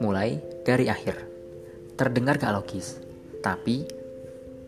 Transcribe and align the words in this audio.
Mulai 0.00 0.36
dari 0.60 0.92
akhir. 0.92 1.16
Terdengar 1.96 2.36
gak 2.36 2.52
logis, 2.52 3.00
tapi 3.40 3.88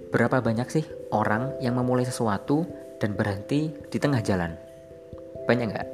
berapa 0.08 0.40
banyak 0.40 0.68
sih 0.72 0.84
orang 1.12 1.60
yang 1.60 1.76
memulai 1.76 2.08
sesuatu 2.08 2.64
dan 2.96 3.12
berhenti 3.12 3.68
di 3.92 3.98
tengah 4.00 4.24
jalan? 4.24 4.56
Banyak 5.45 5.68
gak? 5.68 5.89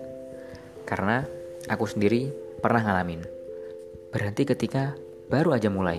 Karena 0.87 1.27
aku 1.67 1.91
sendiri 1.91 2.31
pernah 2.63 2.87
ngalamin. 2.87 3.27
Berhenti 4.15 4.47
ketika 4.47 4.95
baru 5.27 5.59
aja 5.59 5.67
mulai. 5.67 5.99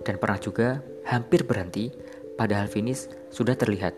Dan 0.00 0.16
pernah 0.16 0.40
juga 0.40 0.80
hampir 1.04 1.44
berhenti 1.44 1.92
padahal 2.40 2.72
finish 2.72 3.12
sudah 3.28 3.52
terlihat. 3.52 3.92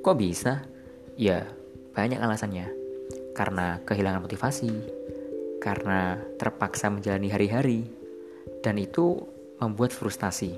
Kok 0.00 0.16
bisa? 0.16 0.64
Ya, 1.20 1.59
banyak 1.94 2.18
alasannya. 2.18 2.66
Karena 3.34 3.80
kehilangan 3.86 4.26
motivasi, 4.26 4.72
karena 5.62 6.18
terpaksa 6.40 6.90
menjalani 6.90 7.28
hari-hari, 7.30 7.80
dan 8.64 8.76
itu 8.80 9.22
membuat 9.60 9.92
frustasi. 9.92 10.56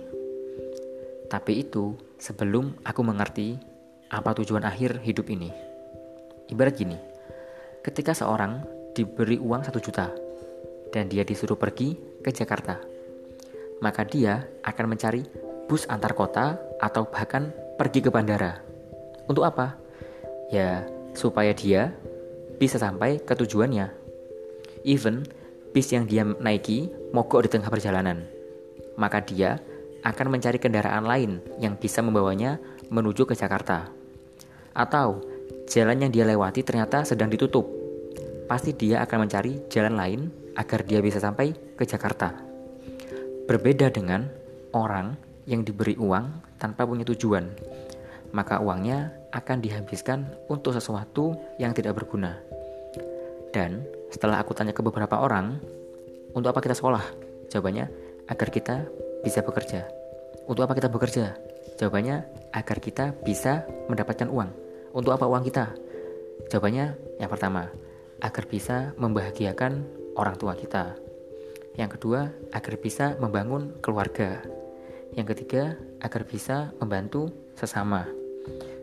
Tapi 1.27 1.53
itu 1.65 1.99
sebelum 2.21 2.77
aku 2.87 3.01
mengerti 3.03 3.59
apa 4.13 4.37
tujuan 4.37 4.63
akhir 4.63 5.01
hidup 5.03 5.27
ini. 5.33 5.51
Ibarat 6.53 6.75
gini, 6.77 6.99
ketika 7.81 8.13
seorang 8.13 8.63
diberi 8.93 9.41
uang 9.41 9.65
satu 9.65 9.81
juta 9.81 10.13
dan 10.93 11.09
dia 11.09 11.25
disuruh 11.25 11.57
pergi 11.57 11.97
ke 12.21 12.29
Jakarta, 12.29 12.77
maka 13.81 14.05
dia 14.05 14.45
akan 14.63 14.87
mencari 14.93 15.25
bus 15.67 15.89
antar 15.89 16.13
kota 16.13 16.61
atau 16.79 17.09
bahkan 17.09 17.51
pergi 17.81 18.05
ke 18.05 18.11
bandara. 18.13 18.61
Untuk 19.27 19.49
apa? 19.49 19.75
Ya, 20.53 20.85
supaya 21.13 21.53
dia 21.53 21.93
bisa 22.57 22.81
sampai 22.81 23.21
ke 23.23 23.33
tujuannya. 23.37 23.91
Even 24.85 25.25
bis 25.71 25.93
yang 25.93 26.05
dia 26.09 26.25
naiki 26.25 26.91
mogok 27.15 27.47
di 27.47 27.49
tengah 27.57 27.73
perjalanan 27.73 28.43
maka 28.97 29.25
dia 29.25 29.61
akan 30.03 30.35
mencari 30.35 30.59
kendaraan 30.59 31.07
lain 31.07 31.39
yang 31.63 31.79
bisa 31.79 32.03
membawanya 32.03 32.59
menuju 32.91 33.25
ke 33.25 33.35
Jakarta. 33.39 33.89
Atau 34.75 35.23
jalan 35.71 36.03
yang 36.03 36.11
dia 36.11 36.27
lewati 36.27 36.67
ternyata 36.67 37.07
sedang 37.07 37.31
ditutup. 37.31 37.65
Pasti 38.51 38.75
dia 38.75 39.01
akan 39.07 39.29
mencari 39.29 39.71
jalan 39.71 39.95
lain 39.95 40.21
agar 40.59 40.85
dia 40.85 41.01
bisa 41.01 41.23
sampai 41.23 41.55
ke 41.79 41.85
Jakarta. 41.87 42.35
Berbeda 43.47 43.89
dengan 43.89 44.27
orang 44.75 45.17
yang 45.47 45.65
diberi 45.65 45.97
uang 45.97 46.59
tanpa 46.59 46.87
punya 46.87 47.07
tujuan, 47.07 47.47
maka 48.33 48.59
uangnya 48.59 49.13
akan 49.33 49.61
dihabiskan 49.61 50.25
untuk 50.49 50.77
sesuatu 50.77 51.37
yang 51.61 51.77
tidak 51.77 51.97
berguna. 52.01 52.41
Dan 53.53 53.85
setelah 54.09 54.41
aku 54.41 54.57
tanya 54.57 54.73
ke 54.73 54.81
beberapa 54.81 55.21
orang, 55.21 55.61
untuk 56.33 56.53
apa 56.53 56.65
kita 56.65 56.73
sekolah? 56.73 57.05
Jawabannya, 57.53 57.87
agar 58.33 58.49
kita 58.49 58.89
bisa 59.21 59.45
bekerja. 59.45 59.85
Untuk 60.49 60.65
apa 60.65 60.73
kita 60.73 60.89
bekerja? 60.89 61.37
Jawabannya 61.77 62.25
agar 62.57 62.79
kita 62.81 63.13
bisa 63.21 63.69
mendapatkan 63.93 64.29
uang. 64.29 64.51
Untuk 64.97 65.13
apa 65.13 65.29
uang 65.29 65.45
kita? 65.45 65.73
Jawabannya 66.49 66.97
yang 67.21 67.31
pertama, 67.31 67.69
agar 68.25 68.45
bisa 68.49 68.97
membahagiakan 68.97 69.85
orang 70.17 70.37
tua 70.41 70.57
kita. 70.57 70.97
Yang 71.77 72.01
kedua, 72.01 72.29
agar 72.53 72.75
bisa 72.81 73.17
membangun 73.17 73.77
keluarga. 73.81 74.45
Yang 75.17 75.37
ketiga, 75.37 75.77
agar 76.01 76.25
bisa 76.25 76.73
membantu 76.81 77.33
sesama. 77.57 78.22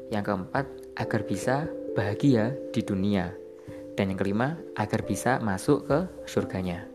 Yang 0.09 0.33
keempat, 0.33 0.65
agar 0.97 1.21
bisa 1.25 1.55
bahagia 1.93 2.53
di 2.73 2.81
dunia. 2.81 3.33
Dan 3.93 4.13
yang 4.13 4.19
kelima, 4.19 4.57
agar 4.77 5.05
bisa 5.05 5.37
masuk 5.41 5.85
ke 5.85 5.97
surganya. 6.25 6.85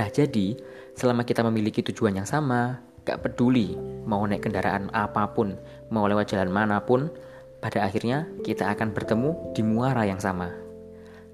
Nah, 0.00 0.08
jadi 0.08 0.56
selama 0.96 1.28
kita 1.28 1.44
memiliki 1.44 1.84
tujuan 1.84 2.16
yang 2.16 2.24
sama, 2.24 2.80
gak 3.04 3.20
peduli 3.20 3.76
mau 4.08 4.24
naik 4.24 4.48
kendaraan 4.48 4.88
apa 4.96 5.28
pun, 5.36 5.56
mau 5.92 6.08
lewat 6.08 6.32
jalan 6.32 6.48
mana 6.48 6.80
pun, 6.80 7.12
pada 7.60 7.84
akhirnya 7.84 8.24
kita 8.40 8.72
akan 8.72 8.96
bertemu 8.96 9.52
di 9.52 9.60
muara 9.60 10.08
yang 10.08 10.16
sama. 10.16 10.48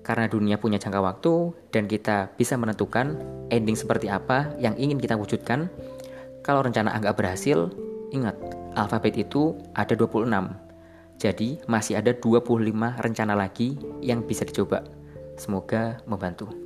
Karena 0.03 0.27
dunia 0.27 0.59
punya 0.59 0.79
jangka 0.79 1.03
waktu 1.03 1.55
dan 1.71 1.87
kita 1.87 2.35
bisa 2.35 2.55
menentukan 2.59 3.19
ending 3.51 3.79
seperti 3.79 4.11
apa 4.11 4.55
yang 4.59 4.75
ingin 4.79 4.99
kita 4.99 5.15
wujudkan. 5.19 5.71
Kalau 6.47 6.63
rencana 6.63 6.95
agak 6.95 7.19
berhasil, 7.19 7.71
ingat, 8.15 8.39
alfabet 8.77 9.17
itu 9.17 9.57
ada 9.73 9.97
26. 9.97 10.29
Jadi 11.17 11.65
masih 11.65 11.97
ada 11.97 12.13
25 12.13 13.01
rencana 13.01 13.33
lagi 13.33 13.81
yang 14.05 14.21
bisa 14.23 14.45
dicoba. 14.45 14.85
Semoga 15.41 15.97
membantu. 16.05 16.66